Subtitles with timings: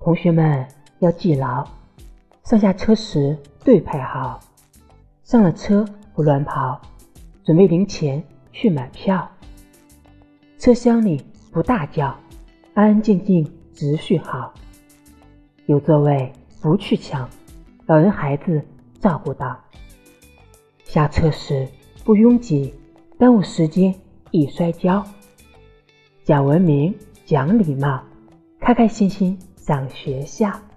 [0.00, 0.66] 同学们
[1.00, 1.66] 要记牢，
[2.44, 4.40] 上下车时队排好，
[5.24, 6.80] 上了车不乱跑，
[7.44, 8.22] 准备零钱
[8.52, 9.28] 去买票。
[10.58, 11.22] 车厢里
[11.52, 12.16] 不大叫，
[12.74, 13.44] 安安静静
[13.74, 14.54] 秩序好。
[15.66, 17.28] 有座位不去抢，
[17.86, 18.64] 老人孩子
[19.00, 19.58] 照顾到。
[20.84, 21.68] 下车时
[22.04, 22.72] 不拥挤，
[23.18, 23.94] 耽误时间
[24.30, 25.04] 易摔跤。
[26.24, 26.94] 讲文明，
[27.26, 28.02] 讲礼貌，
[28.60, 30.67] 开开心心上学校。